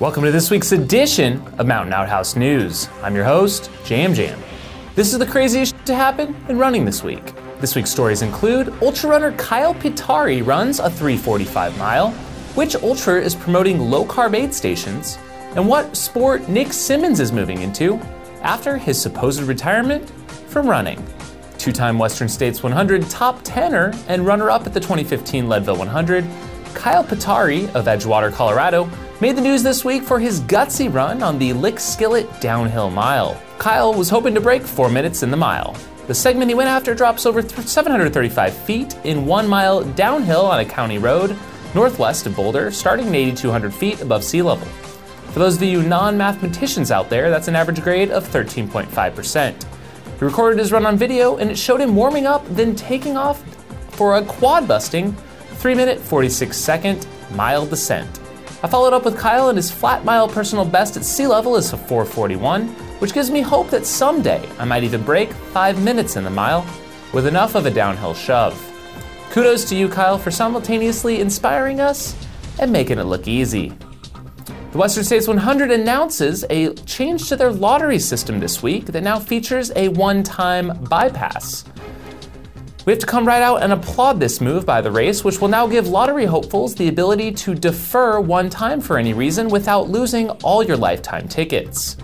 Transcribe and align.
Welcome 0.00 0.22
to 0.22 0.30
this 0.30 0.48
week's 0.48 0.70
edition 0.70 1.42
of 1.58 1.66
Mountain 1.66 1.92
Outhouse 1.92 2.36
News. 2.36 2.88
I'm 3.02 3.16
your 3.16 3.24
host, 3.24 3.68
Jam 3.84 4.14
Jam. 4.14 4.40
This 4.94 5.12
is 5.12 5.18
the 5.18 5.26
craziest 5.26 5.74
to 5.86 5.94
happen 5.96 6.36
in 6.48 6.56
running 6.56 6.84
this 6.84 7.02
week. 7.02 7.32
This 7.58 7.74
week's 7.74 7.90
stories 7.90 8.22
include 8.22 8.72
ultra 8.80 9.10
runner 9.10 9.32
Kyle 9.32 9.74
Pietari 9.74 10.46
runs 10.46 10.78
a 10.78 10.88
345 10.88 11.76
mile, 11.78 12.12
which 12.54 12.76
ultra 12.76 13.20
is 13.20 13.34
promoting 13.34 13.80
low 13.80 14.04
carb 14.04 14.36
aid 14.36 14.54
stations, 14.54 15.18
and 15.56 15.66
what 15.66 15.96
sport 15.96 16.48
Nick 16.48 16.72
Symmonds 16.72 17.18
is 17.18 17.32
moving 17.32 17.62
into 17.62 17.96
after 18.42 18.76
his 18.76 19.02
supposed 19.02 19.42
retirement 19.42 20.08
from 20.46 20.70
running. 20.70 21.04
Two 21.58 21.72
time 21.72 21.98
Western 21.98 22.28
States 22.28 22.62
100 22.62 23.10
top 23.10 23.40
tenor 23.42 23.92
and 24.06 24.24
runner 24.24 24.48
up 24.48 24.64
at 24.64 24.72
the 24.72 24.80
2015 24.80 25.48
Leadville 25.48 25.76
100, 25.76 26.24
Kyle 26.72 27.02
Pietari 27.02 27.64
of 27.74 27.86
Edgewater, 27.86 28.32
Colorado, 28.32 28.88
made 29.20 29.36
the 29.36 29.40
news 29.40 29.64
this 29.64 29.84
week 29.84 30.04
for 30.04 30.20
his 30.20 30.40
gutsy 30.42 30.92
run 30.92 31.24
on 31.24 31.38
the 31.38 31.52
Lick 31.52 31.80
Skillet 31.80 32.40
downhill 32.40 32.88
mile. 32.88 33.40
Kyle 33.58 33.92
was 33.92 34.08
hoping 34.08 34.32
to 34.34 34.40
break 34.40 34.62
four 34.62 34.88
minutes 34.88 35.24
in 35.24 35.30
the 35.32 35.36
mile. 35.36 35.76
The 36.06 36.14
segment 36.14 36.50
he 36.50 36.54
went 36.54 36.68
after 36.70 36.94
drops 36.94 37.26
over 37.26 37.42
735 37.42 38.56
feet 38.64 38.94
in 39.04 39.26
one 39.26 39.48
mile 39.48 39.82
downhill 39.82 40.46
on 40.46 40.60
a 40.60 40.64
county 40.64 40.98
road 40.98 41.36
northwest 41.74 42.26
of 42.26 42.36
Boulder, 42.36 42.70
starting 42.70 43.08
at 43.08 43.14
8,200 43.14 43.74
feet 43.74 44.00
above 44.00 44.22
sea 44.22 44.40
level. 44.40 44.66
For 45.32 45.40
those 45.40 45.56
of 45.56 45.62
you 45.64 45.82
non 45.82 46.16
mathematicians 46.16 46.90
out 46.92 47.10
there, 47.10 47.28
that's 47.28 47.48
an 47.48 47.56
average 47.56 47.82
grade 47.82 48.10
of 48.10 48.26
13.5%. 48.28 49.64
He 50.18 50.24
recorded 50.24 50.60
his 50.60 50.70
run 50.70 50.86
on 50.86 50.96
video 50.96 51.38
and 51.38 51.50
it 51.50 51.58
showed 51.58 51.80
him 51.80 51.96
warming 51.96 52.26
up, 52.26 52.46
then 52.50 52.76
taking 52.76 53.16
off 53.16 53.42
for 53.96 54.16
a 54.16 54.24
quad 54.24 54.68
busting 54.68 55.12
3 55.12 55.74
minute 55.74 55.98
46 55.98 56.56
second 56.56 57.06
mile 57.34 57.66
descent. 57.66 58.20
I 58.60 58.66
followed 58.66 58.92
up 58.92 59.04
with 59.04 59.16
Kyle 59.16 59.50
and 59.50 59.56
his 59.56 59.70
flat 59.70 60.04
mile 60.04 60.26
personal 60.26 60.64
best 60.64 60.96
at 60.96 61.04
sea 61.04 61.28
level 61.28 61.54
is 61.54 61.72
a 61.72 61.76
441, 61.76 62.66
which 62.98 63.12
gives 63.12 63.30
me 63.30 63.40
hope 63.40 63.70
that 63.70 63.86
someday 63.86 64.44
I 64.58 64.64
might 64.64 64.82
even 64.82 65.04
break 65.04 65.32
5 65.32 65.80
minutes 65.80 66.16
in 66.16 66.24
the 66.24 66.30
mile 66.30 66.66
with 67.12 67.28
enough 67.28 67.54
of 67.54 67.66
a 67.66 67.70
downhill 67.70 68.14
shove. 68.14 68.60
Kudos 69.30 69.64
to 69.66 69.76
you, 69.76 69.88
Kyle, 69.88 70.18
for 70.18 70.32
simultaneously 70.32 71.20
inspiring 71.20 71.78
us 71.78 72.16
and 72.58 72.72
making 72.72 72.98
it 72.98 73.04
look 73.04 73.28
easy. 73.28 73.72
The 74.72 74.78
Western 74.78 75.04
States 75.04 75.28
100 75.28 75.70
announces 75.70 76.44
a 76.50 76.74
change 76.74 77.28
to 77.28 77.36
their 77.36 77.52
lottery 77.52 78.00
system 78.00 78.40
this 78.40 78.60
week 78.60 78.86
that 78.86 79.04
now 79.04 79.20
features 79.20 79.70
a 79.76 79.86
one 79.90 80.24
time 80.24 80.76
bypass. 80.90 81.64
We 82.88 82.92
have 82.92 83.00
to 83.00 83.06
come 83.06 83.28
right 83.28 83.42
out 83.42 83.62
and 83.62 83.70
applaud 83.70 84.18
this 84.18 84.40
move 84.40 84.64
by 84.64 84.80
the 84.80 84.90
race, 84.90 85.22
which 85.22 85.42
will 85.42 85.48
now 85.48 85.66
give 85.66 85.88
lottery 85.88 86.24
hopefuls 86.24 86.74
the 86.74 86.88
ability 86.88 87.32
to 87.32 87.54
defer 87.54 88.18
one 88.18 88.48
time 88.48 88.80
for 88.80 88.96
any 88.96 89.12
reason 89.12 89.50
without 89.50 89.90
losing 89.90 90.30
all 90.42 90.62
your 90.62 90.78
lifetime 90.78 91.28
tickets. 91.28 91.98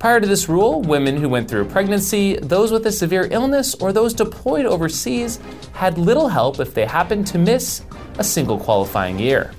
Prior 0.00 0.18
to 0.18 0.26
this 0.26 0.48
rule, 0.48 0.82
women 0.82 1.16
who 1.16 1.28
went 1.28 1.48
through 1.48 1.66
pregnancy, 1.66 2.34
those 2.42 2.72
with 2.72 2.86
a 2.86 2.90
severe 2.90 3.28
illness, 3.30 3.76
or 3.76 3.92
those 3.92 4.14
deployed 4.14 4.66
overseas 4.66 5.38
had 5.72 5.96
little 5.96 6.26
help 6.26 6.58
if 6.58 6.74
they 6.74 6.86
happened 6.86 7.24
to 7.28 7.38
miss 7.38 7.84
a 8.18 8.24
single 8.24 8.58
qualifying 8.58 9.16
year. 9.20 9.52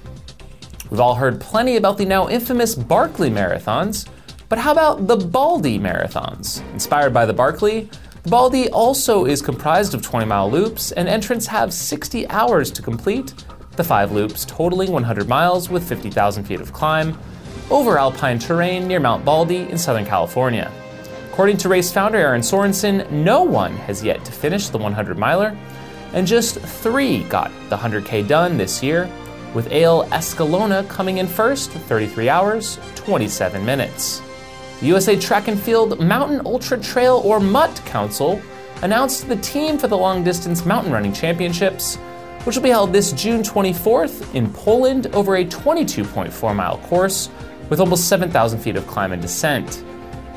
We've 0.90 1.00
all 1.00 1.16
heard 1.16 1.40
plenty 1.40 1.78
about 1.78 1.98
the 1.98 2.04
now 2.04 2.28
infamous 2.28 2.76
Barkley 2.76 3.30
marathons, 3.30 4.06
but 4.50 4.58
how 4.58 4.74
about 4.74 5.08
the 5.08 5.16
Baldy 5.16 5.80
marathons? 5.80 6.62
Inspired 6.74 7.14
by 7.14 7.26
the 7.26 7.34
Barkley, 7.34 7.90
Baldy 8.26 8.70
also 8.70 9.26
is 9.26 9.42
comprised 9.42 9.94
of 9.94 10.02
20 10.02 10.26
mile 10.26 10.52
loops, 10.52 10.92
and 10.92 11.08
entrants 11.08 11.48
have 11.48 11.74
60 11.74 12.28
hours 12.30 12.70
to 12.72 12.82
complete 12.82 13.34
the 13.78 13.84
five 13.84 14.12
loops, 14.12 14.46
totaling 14.46 14.92
100 14.92 15.28
miles 15.28 15.70
with 15.70 15.88
50,000 15.88 16.44
feet 16.44 16.60
of 16.60 16.74
climb 16.74 17.18
over 17.72 17.98
alpine 17.98 18.38
terrain 18.38 18.88
near 18.88 19.00
Mount 19.00 19.24
Baldy 19.24 19.70
in 19.70 19.78
Southern 19.78 20.06
California. 20.06 20.70
According 21.32 21.58
to 21.58 21.70
race 21.70 21.94
founder 21.94 22.18
Aaron 22.18 22.42
Sorensen, 22.42 23.10
no 23.10 23.44
one 23.44 23.74
has 23.78 24.04
yet 24.04 24.26
to 24.26 24.32
finish 24.34 24.68
the 24.68 24.78
100 24.78 25.18
miler, 25.18 25.58
and 26.14 26.28
just 26.28 26.60
three 26.60 27.24
got 27.26 27.52
the 27.70 27.78
100K 27.78 28.28
done 28.28 28.58
this 28.58 28.84
year, 28.84 29.10
with 29.54 29.72
Ale 29.72 30.04
Escalona 30.08 30.88
coming 30.90 31.20
in 31.20 31.28
first, 31.28 31.72
33 31.72 32.28
hours, 32.28 32.80
27 32.96 33.66
minutes. 33.66 34.22
USA 34.82 35.18
Track 35.18 35.50
and 35.50 35.62
Field 35.62 36.00
Mountain 36.00 36.42
Ultra 36.46 36.80
Trail 36.80 37.22
or 37.26 37.42
MUT 37.42 37.76
Council 37.86 38.42
announced 38.82 39.28
the 39.28 39.36
team 39.38 39.78
for 39.78 39.90
the 39.90 39.98
long 39.98 40.24
distance 40.24 40.66
mountain 40.66 40.94
running 40.94 41.12
championships, 41.12 41.98
which 42.46 42.56
will 42.56 42.64
be 42.64 42.70
held 42.70 42.94
this 42.94 43.12
June 43.12 43.44
24th 43.44 44.34
in 44.34 44.52
Poland 44.54 45.08
over 45.08 45.36
a 45.36 45.44
22.4 45.44 46.56
mile 46.56 46.78
course 46.78 47.30
with 47.70 47.82
almost 47.82 48.08
7,000 48.08 48.60
feet 48.60 48.78
of 48.78 48.88
climb 48.88 49.12
and 49.12 49.22
descent. 49.22 49.84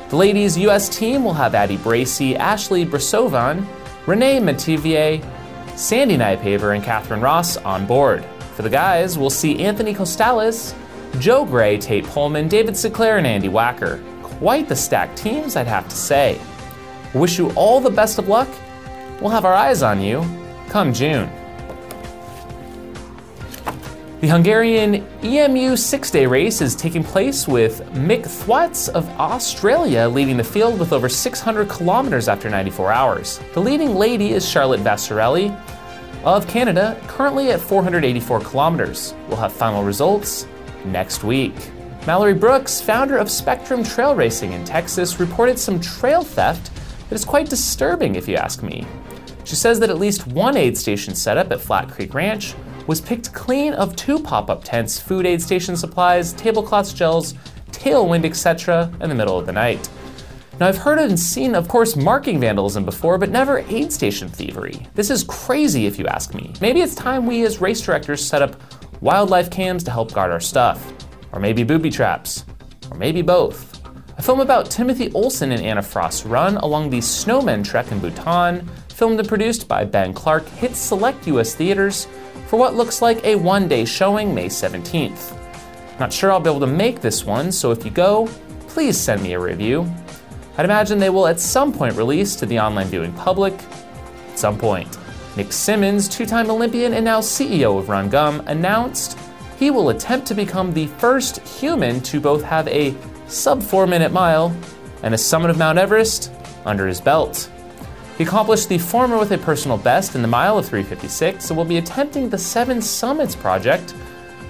The 0.09 0.17
ladies' 0.17 0.57
US 0.57 0.89
team 0.89 1.23
will 1.23 1.33
have 1.33 1.55
Addie 1.55 1.77
Bracy, 1.77 2.35
Ashley 2.35 2.85
Brasovan, 2.85 3.65
Renee 4.05 4.39
Metivier, 4.39 5.23
Sandy 5.77 6.17
Nypaver, 6.17 6.75
and 6.75 6.83
Catherine 6.83 7.21
Ross 7.21 7.55
on 7.57 7.85
board. 7.85 8.25
For 8.55 8.61
the 8.61 8.69
guys, 8.69 9.17
we'll 9.17 9.29
see 9.29 9.63
Anthony 9.63 9.95
Costales, 9.95 10.75
Joe 11.19 11.45
Gray, 11.45 11.77
Tayte 11.77 12.05
Pollmann, 12.07 12.49
David 12.49 12.75
Sinclair, 12.75 13.17
and 13.17 13.25
Andy 13.25 13.47
Wacker 13.47 14.03
quite 14.37 14.67
the 14.67 14.75
stacked 14.75 15.17
teams, 15.17 15.55
I'd 15.55 15.67
have 15.67 15.87
to 15.89 15.95
say. 15.95 16.39
Wish 17.13 17.37
you 17.37 17.51
all 17.51 17.79
the 17.79 17.89
best 17.89 18.17
of 18.19 18.27
luck. 18.27 18.49
We'll 19.21 19.31
have 19.31 19.45
our 19.45 19.53
eyes 19.53 19.83
on 19.83 20.01
you 20.01 20.23
come 20.69 20.93
June. 20.93 21.29
The 24.21 24.29
Hungarian 24.29 25.05
EMU 25.21 25.75
six 25.75 26.09
day 26.09 26.25
race 26.25 26.61
is 26.61 26.75
taking 26.75 27.03
place 27.03 27.45
with 27.45 27.81
Mick 27.91 28.25
Thwaites 28.25 28.87
of 28.87 29.07
Australia 29.19 30.07
leading 30.07 30.37
the 30.37 30.43
field 30.45 30.79
with 30.79 30.93
over 30.93 31.09
600 31.09 31.67
kilometers 31.67 32.29
after 32.29 32.49
94 32.49 32.91
hours. 32.93 33.39
The 33.53 33.59
leading 33.59 33.95
lady 33.95 34.31
is 34.31 34.47
Charlotte 34.49 34.79
Vasarhelyi 34.79 35.53
of 36.23 36.47
Canada, 36.47 36.97
currently 37.07 37.51
at 37.51 37.59
484 37.59 38.39
kilometers. 38.39 39.13
We'll 39.27 39.35
have 39.37 39.51
final 39.51 39.83
results 39.83 40.47
next 40.85 41.25
week. 41.25 41.53
Mallory 42.05 42.33
Brooks, 42.33 42.81
founder 42.81 43.15
of 43.15 43.31
Spectrum 43.31 43.81
Trail 43.81 44.13
Racing 44.13 44.51
in 44.51 44.65
Texas, 44.65 45.21
reported 45.21 45.57
some 45.57 45.79
trail 45.79 46.21
theft 46.21 46.69
that 47.07 47.15
is 47.15 47.23
quite 47.23 47.49
disturbing, 47.49 48.15
if 48.15 48.27
you 48.27 48.35
ask 48.35 48.61
me. 48.61 48.85
She 49.45 49.55
says 49.55 49.79
that 49.79 49.89
at 49.89 49.99
least 49.99 50.27
one 50.27 50.57
aid 50.57 50.77
station 50.77 51.15
setup 51.15 51.49
at 51.53 51.61
Flat 51.61 51.89
Creek 51.89 52.13
Ranch 52.13 52.55
was 52.87 52.99
picked 52.99 53.33
clean 53.33 53.73
of 53.75 53.95
two 53.95 54.19
pop 54.19 54.49
up 54.49 54.65
tents, 54.65 54.99
food 54.99 55.25
aid 55.25 55.41
station 55.41 55.77
supplies, 55.77 56.33
tablecloths, 56.33 56.91
gels, 56.91 57.35
tailwind, 57.71 58.25
etc., 58.25 58.91
in 58.99 59.07
the 59.07 59.15
middle 59.15 59.39
of 59.39 59.45
the 59.45 59.53
night. 59.53 59.89
Now, 60.59 60.67
I've 60.67 60.77
heard 60.77 60.99
and 60.99 61.17
seen, 61.17 61.55
of 61.55 61.69
course, 61.69 61.95
marking 61.95 62.37
vandalism 62.37 62.83
before, 62.83 63.17
but 63.17 63.29
never 63.29 63.59
aid 63.69 63.93
station 63.93 64.27
thievery. 64.27 64.87
This 64.93 65.09
is 65.09 65.23
crazy, 65.23 65.85
if 65.85 65.97
you 65.97 66.05
ask 66.07 66.33
me. 66.33 66.53
Maybe 66.59 66.81
it's 66.81 66.95
time 66.95 67.25
we, 67.25 67.45
as 67.45 67.61
race 67.61 67.79
directors, 67.79 68.25
set 68.25 68.41
up 68.41 68.61
wildlife 68.99 69.49
cams 69.49 69.85
to 69.85 69.91
help 69.91 70.13
guard 70.13 70.31
our 70.31 70.41
stuff 70.41 70.92
or 71.33 71.39
maybe 71.39 71.63
booby 71.63 71.89
traps, 71.89 72.45
or 72.89 72.97
maybe 72.97 73.21
both. 73.21 73.81
A 74.17 74.21
film 74.21 74.39
about 74.39 74.69
Timothy 74.69 75.11
Olson 75.13 75.51
and 75.51 75.61
Anna 75.61 75.81
Frost's 75.81 76.25
run 76.25 76.57
along 76.57 76.89
the 76.89 77.01
Snowman 77.01 77.63
Trek 77.63 77.91
in 77.91 77.99
Bhutan, 77.99 78.65
filmed 78.89 79.19
and 79.19 79.27
produced 79.27 79.67
by 79.67 79.83
Ben 79.83 80.13
Clark, 80.13 80.47
hits 80.47 80.77
select 80.77 81.27
US 81.27 81.55
theaters 81.55 82.07
for 82.47 82.57
what 82.57 82.75
looks 82.75 83.01
like 83.01 83.23
a 83.25 83.35
one 83.35 83.67
day 83.67 83.83
showing 83.83 84.33
May 84.33 84.45
17th. 84.45 85.39
Not 85.99 86.13
sure 86.13 86.31
I'll 86.31 86.39
be 86.39 86.49
able 86.49 86.59
to 86.59 86.67
make 86.67 87.01
this 87.01 87.25
one, 87.25 87.51
so 87.51 87.71
if 87.71 87.83
you 87.83 87.91
go, 87.91 88.27
please 88.67 88.97
send 88.97 89.23
me 89.23 89.33
a 89.33 89.39
review. 89.39 89.91
I'd 90.57 90.65
imagine 90.65 90.99
they 90.99 91.09
will 91.09 91.27
at 91.27 91.39
some 91.39 91.73
point 91.73 91.95
release 91.95 92.35
to 92.35 92.45
the 92.45 92.59
online 92.59 92.87
viewing 92.87 93.13
public. 93.13 93.53
At 94.31 94.39
some 94.39 94.57
point. 94.57 94.97
Nick 95.35 95.51
Symmonds, 95.51 96.07
two 96.07 96.27
time 96.27 96.51
Olympian 96.51 96.93
and 96.93 97.03
now 97.03 97.19
CEO 97.19 97.79
of 97.79 97.89
Run 97.89 98.09
Gum, 98.09 98.43
announced 98.45 99.17
he 99.63 99.71
will 99.71 99.91
attempt 99.91 100.27
to 100.27 100.35
become 100.35 100.73
the 100.73 100.87
first 100.87 101.39
human 101.47 102.01
to 102.01 102.19
both 102.19 102.43
have 102.43 102.67
a 102.67 102.93
sub 103.27 103.63
4 103.63 103.87
minute 103.87 104.11
mile 104.11 104.53
and 105.03 105.13
a 105.13 105.17
summit 105.17 105.49
of 105.49 105.57
Mount 105.57 105.77
Everest 105.77 106.33
under 106.65 106.85
his 106.85 106.99
belt. 106.99 107.49
He 108.17 108.25
accomplished 108.25 108.67
the 108.67 108.77
former 108.77 109.17
with 109.17 109.31
a 109.31 109.37
personal 109.37 109.77
best 109.77 110.15
in 110.15 110.21
the 110.21 110.27
mile 110.27 110.57
of 110.57 110.65
356 110.65 111.49
and 111.49 111.55
will 111.55 111.63
be 111.63 111.77
attempting 111.77 112.29
the 112.29 112.37
Seven 112.37 112.81
Summits 112.81 113.37
project 113.37 113.95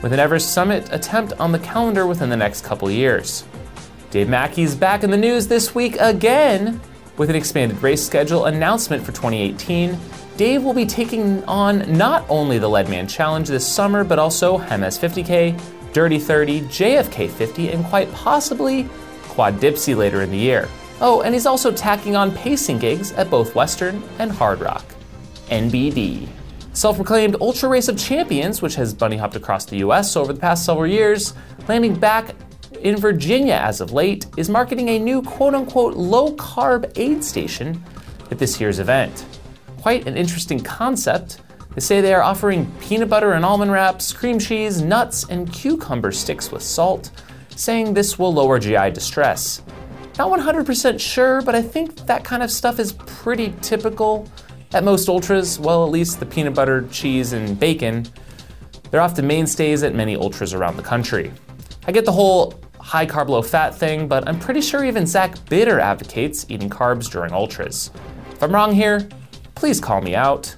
with 0.01 0.13
an 0.13 0.19
Everest 0.19 0.51
summit 0.51 0.91
attempt 0.91 1.33
on 1.33 1.51
the 1.51 1.59
calendar 1.59 2.07
within 2.07 2.29
the 2.29 2.35
next 2.35 2.63
couple 2.63 2.89
years. 2.89 3.43
Dave 4.09 4.27
Mackey's 4.27 4.73
back 4.73 5.03
in 5.03 5.11
the 5.11 5.17
news 5.17 5.47
this 5.47 5.75
week 5.75 5.95
again 5.99 6.81
with 7.17 7.29
an 7.29 7.35
expanded 7.35 7.79
race 7.83 8.03
schedule 8.03 8.45
announcement 8.45 9.03
for 9.03 9.11
2018 9.11 9.95
Dave 10.37 10.63
will 10.63 10.73
be 10.73 10.85
taking 10.85 11.43
on 11.43 11.95
not 11.95 12.25
only 12.27 12.57
the 12.57 12.67
Leadman 12.67 13.07
Challenge 13.07 13.47
this 13.47 13.67
summer, 13.67 14.03
but 14.03 14.17
also 14.17 14.57
MS 14.57 14.97
50K, 14.97 15.93
Dirty 15.93 16.17
30, 16.17 16.61
JFK 16.61 17.29
50, 17.29 17.69
and 17.71 17.85
quite 17.85 18.11
possibly 18.13 18.89
Quad 19.29 19.59
Dipsea 19.59 19.95
later 19.95 20.23
in 20.23 20.31
the 20.31 20.37
year. 20.37 20.67
Oh, 21.01 21.21
and 21.21 21.35
he's 21.35 21.45
also 21.45 21.71
tacking 21.71 22.15
on 22.15 22.31
pacing 22.31 22.79
gigs 22.79 23.11
at 23.11 23.29
both 23.29 23.53
Western 23.53 24.01
and 24.17 24.31
Hard 24.31 24.59
Rock. 24.59 24.83
NBD. 25.49 26.27
Self 26.73 26.95
proclaimed 26.95 27.35
Ultra 27.39 27.69
Race 27.69 27.87
of 27.87 27.99
Champions, 27.99 28.59
which 28.59 28.73
has 28.73 28.91
bunny 28.91 29.17
hopped 29.17 29.35
across 29.35 29.65
the 29.65 29.77
US 29.77 30.15
over 30.15 30.33
the 30.33 30.39
past 30.39 30.65
several 30.65 30.87
years, 30.87 31.35
landing 31.67 31.93
back 31.93 32.33
in 32.81 32.97
Virginia 32.97 33.53
as 33.53 33.81
of 33.81 33.91
late, 33.91 34.25
is 34.35 34.49
marketing 34.49 34.89
a 34.89 34.97
new 34.97 35.21
quote 35.21 35.53
unquote 35.53 35.95
low 35.95 36.31
carb 36.37 36.91
aid 36.95 37.23
station 37.23 37.83
at 38.31 38.39
this 38.39 38.59
year's 38.59 38.79
event. 38.79 39.25
Quite 39.83 40.07
an 40.07 40.15
interesting 40.15 40.61
concept. 40.61 41.41
They 41.75 41.81
say 41.81 41.99
they 41.99 42.13
are 42.13 42.21
offering 42.21 42.71
peanut 42.79 43.09
butter 43.09 43.33
and 43.33 43.43
almond 43.43 43.69
wraps, 43.69 44.13
cream 44.13 44.39
cheese, 44.39 44.81
nuts, 44.81 45.25
and 45.27 45.51
cucumber 45.51 46.13
sticks 46.13 46.53
with 46.53 46.63
salt, 46.63 47.11
saying 47.57 47.93
this 47.93 48.17
will 48.17 48.33
lower 48.33 48.59
GI 48.59 48.91
distress. 48.91 49.61
Not 50.17 50.31
100% 50.31 51.01
sure, 51.01 51.41
but 51.41 51.53
I 51.53 51.61
think 51.61 51.97
that 52.05 52.23
kind 52.23 52.41
of 52.41 52.49
stuff 52.49 52.79
is 52.79 52.93
pretty 52.93 53.53
typical 53.61 54.25
at 54.71 54.85
most 54.85 55.09
ultras. 55.09 55.59
Well, 55.59 55.83
at 55.83 55.91
least 55.91 56.21
the 56.21 56.25
peanut 56.25 56.55
butter, 56.55 56.87
cheese, 56.89 57.33
and 57.33 57.59
bacon. 57.59 58.07
They're 58.89 59.01
often 59.01 59.27
mainstays 59.27 59.83
at 59.83 59.93
many 59.93 60.15
ultras 60.15 60.53
around 60.53 60.77
the 60.77 60.83
country. 60.83 61.29
I 61.87 61.91
get 61.91 62.05
the 62.05 62.13
whole 62.13 62.57
high 62.79 63.05
carb, 63.05 63.27
low 63.27 63.41
fat 63.41 63.75
thing, 63.75 64.07
but 64.07 64.29
I'm 64.29 64.39
pretty 64.39 64.61
sure 64.61 64.85
even 64.85 65.05
Zach 65.05 65.35
Bitter 65.49 65.81
advocates 65.81 66.45
eating 66.47 66.69
carbs 66.69 67.11
during 67.11 67.33
ultras. 67.33 67.91
If 68.31 68.41
I'm 68.41 68.53
wrong 68.53 68.71
here, 68.71 69.09
please 69.55 69.79
call 69.79 70.01
me 70.01 70.15
out. 70.15 70.55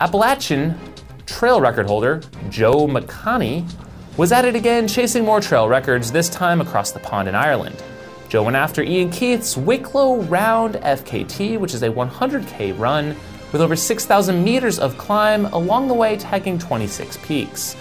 Appalachian 0.00 0.78
trail 1.26 1.60
record 1.60 1.86
holder 1.86 2.20
Joe 2.50 2.86
McConaughy 2.86 3.70
was 4.16 4.30
at 4.30 4.44
it 4.44 4.54
again, 4.54 4.86
chasing 4.86 5.24
more 5.24 5.40
trail 5.40 5.68
records, 5.68 6.12
this 6.12 6.28
time 6.28 6.60
across 6.60 6.92
the 6.92 7.00
pond 7.00 7.28
in 7.28 7.34
Ireland. 7.34 7.82
Joe 8.28 8.44
went 8.44 8.56
after 8.56 8.82
Ian 8.82 9.10
Keith's 9.10 9.56
Wicklow 9.56 10.22
Round 10.22 10.74
FKT, 10.74 11.58
which 11.58 11.74
is 11.74 11.82
a 11.82 11.88
100k 11.88 12.78
run 12.78 13.16
with 13.52 13.60
over 13.60 13.76
6,000 13.76 14.42
meters 14.42 14.78
of 14.78 14.98
climb, 14.98 15.46
along 15.46 15.88
the 15.88 15.94
way 15.94 16.16
tagging 16.16 16.58
26 16.58 17.18
peaks. 17.18 17.76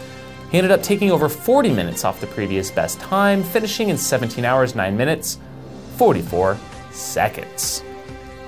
He 0.52 0.60
ended 0.60 0.72
up 0.72 0.84
taking 0.84 1.10
over 1.12 1.28
40 1.28 1.72
minutes 1.72 2.06
off 2.06 2.22
the 2.22 2.28
previous 2.28 2.70
best 2.70 3.00
time, 3.00 3.42
finishing 3.42 3.90
in 3.90 3.98
17 3.98 4.46
hours, 4.46 4.76
9 4.76 4.96
minutes, 4.96 5.40
44 5.98 6.58
seconds. 6.92 7.84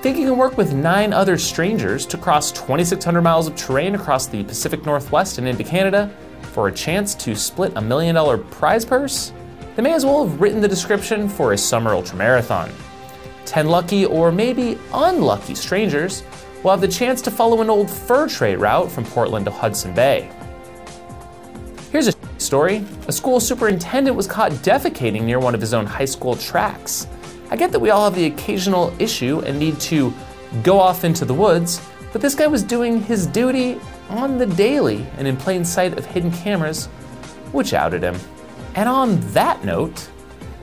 Think 0.02 0.18
you 0.18 0.26
can 0.26 0.36
work 0.36 0.56
with 0.56 0.74
nine 0.74 1.12
other 1.12 1.38
strangers 1.38 2.04
to 2.06 2.18
cross 2.18 2.52
2,600 2.52 3.22
miles 3.22 3.46
of 3.48 3.56
terrain 3.56 3.94
across 3.94 4.26
the 4.26 4.44
Pacific 4.44 4.84
Northwest 4.84 5.38
and 5.38 5.48
into 5.48 5.64
Canada 5.64 6.14
for 6.52 6.68
a 6.68 6.72
chance 6.72 7.14
to 7.16 7.34
split 7.34 7.72
a 7.76 7.80
million 7.80 8.14
dollar 8.14 8.36
prize 8.36 8.84
purse? 8.84 9.32
They 9.74 9.82
may 9.82 9.94
as 9.94 10.04
well 10.04 10.26
have 10.26 10.40
written 10.40 10.60
the 10.60 10.68
description 10.68 11.28
for 11.28 11.54
a 11.54 11.58
summer 11.58 11.92
ultramarathon. 11.92 12.70
10 13.46 13.68
lucky 13.68 14.04
or 14.04 14.30
maybe 14.30 14.78
unlucky 14.92 15.54
strangers 15.54 16.22
will 16.62 16.72
have 16.72 16.80
the 16.80 16.88
chance 16.88 17.22
to 17.22 17.30
follow 17.30 17.62
an 17.62 17.70
old 17.70 17.90
fur 17.90 18.28
trade 18.28 18.58
route 18.58 18.90
from 18.90 19.04
Portland 19.04 19.46
to 19.46 19.50
Hudson 19.50 19.94
Bay. 19.94 20.30
Here's 21.90 22.08
a 22.08 22.14
story. 22.38 22.84
A 23.08 23.12
school 23.12 23.40
superintendent 23.40 24.14
was 24.14 24.26
caught 24.26 24.52
defecating 24.52 25.22
near 25.22 25.38
one 25.38 25.54
of 25.54 25.60
his 25.60 25.72
own 25.72 25.86
high 25.86 26.04
school 26.04 26.36
tracks. 26.36 27.06
I 27.50 27.56
get 27.56 27.72
that 27.72 27.78
we 27.78 27.90
all 27.90 28.04
have 28.04 28.14
the 28.14 28.26
occasional 28.26 28.92
issue 28.98 29.40
and 29.40 29.58
need 29.58 29.78
to 29.80 30.12
go 30.62 30.78
off 30.78 31.04
into 31.04 31.24
the 31.24 31.34
woods, 31.34 31.80
but 32.12 32.20
this 32.20 32.34
guy 32.34 32.46
was 32.46 32.62
doing 32.62 33.00
his 33.00 33.26
duty 33.26 33.80
on 34.08 34.38
the 34.38 34.46
daily 34.46 35.06
and 35.16 35.26
in 35.26 35.36
plain 35.36 35.64
sight 35.64 35.98
of 35.98 36.06
hidden 36.06 36.30
cameras, 36.30 36.86
which 37.52 37.74
outed 37.74 38.02
him. 38.02 38.16
And 38.74 38.88
on 38.88 39.20
that 39.32 39.64
note, 39.64 40.08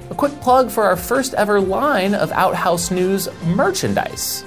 a 0.10 0.16
quick 0.16 0.34
plug 0.42 0.70
for 0.70 0.84
our 0.84 0.96
first 0.96 1.34
ever 1.36 1.60
line 1.60 2.14
of 2.14 2.32
Outhouse 2.32 2.92
News 2.92 3.28
merchandise. 3.46 4.44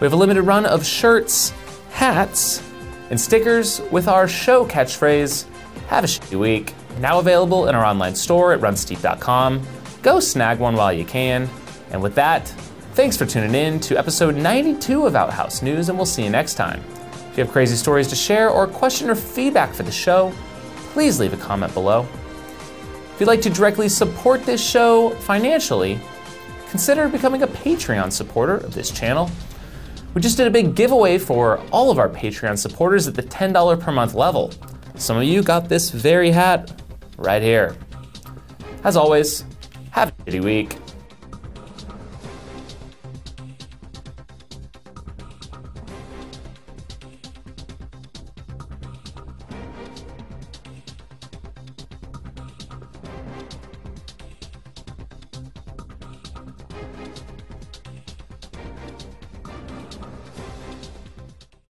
We 0.00 0.06
have 0.06 0.12
a 0.12 0.16
limited 0.16 0.42
run 0.42 0.64
of 0.64 0.86
shirts, 0.86 1.52
hats, 1.90 2.62
and 3.10 3.20
stickers 3.20 3.82
with 3.90 4.08
our 4.08 4.28
show 4.28 4.64
catchphrase, 4.66 5.44
Have 5.88 6.04
a 6.04 6.06
shitty 6.06 6.38
week, 6.38 6.74
now 7.00 7.18
available 7.18 7.68
in 7.68 7.74
our 7.74 7.84
online 7.84 8.14
store 8.14 8.52
at 8.52 8.60
runsteep.com. 8.60 9.66
Go 10.02 10.20
snag 10.20 10.58
one 10.58 10.76
while 10.76 10.92
you 10.92 11.04
can. 11.04 11.50
And 11.90 12.02
with 12.02 12.14
that, 12.14 12.48
thanks 12.94 13.16
for 13.16 13.26
tuning 13.26 13.54
in 13.54 13.80
to 13.80 13.98
episode 13.98 14.36
92 14.36 15.06
of 15.06 15.16
Outhouse 15.16 15.62
News, 15.62 15.88
and 15.88 15.98
we'll 15.98 16.06
see 16.06 16.22
you 16.22 16.30
next 16.30 16.54
time. 16.54 16.82
If 17.30 17.38
you 17.38 17.44
have 17.44 17.52
crazy 17.52 17.76
stories 17.76 18.08
to 18.08 18.16
share 18.16 18.50
or 18.50 18.66
question 18.66 19.10
or 19.10 19.14
feedback 19.14 19.72
for 19.72 19.82
the 19.82 19.92
show, 19.92 20.32
please 20.92 21.18
leave 21.20 21.32
a 21.32 21.36
comment 21.36 21.72
below. 21.74 22.06
If 23.14 23.16
you'd 23.20 23.26
like 23.26 23.42
to 23.42 23.50
directly 23.50 23.88
support 23.88 24.44
this 24.44 24.66
show 24.66 25.10
financially, 25.10 26.00
consider 26.70 27.08
becoming 27.08 27.42
a 27.42 27.46
Patreon 27.46 28.10
supporter 28.10 28.56
of 28.56 28.74
this 28.74 28.90
channel. 28.90 29.30
We 30.14 30.20
just 30.20 30.36
did 30.36 30.46
a 30.46 30.50
big 30.50 30.74
giveaway 30.74 31.18
for 31.18 31.60
all 31.70 31.90
of 31.90 31.98
our 31.98 32.08
Patreon 32.08 32.58
supporters 32.58 33.06
at 33.06 33.14
the 33.14 33.22
$10 33.22 33.80
per 33.80 33.92
month 33.92 34.14
level. 34.14 34.52
Some 34.96 35.16
of 35.16 35.24
you 35.24 35.42
got 35.42 35.68
this 35.68 35.90
very 35.90 36.30
hat 36.30 36.82
right 37.16 37.42
here. 37.42 37.76
As 38.82 38.96
always, 38.96 39.44
have 39.92 40.08
a 40.08 40.12
shitty 40.22 40.42
week. 40.42 40.76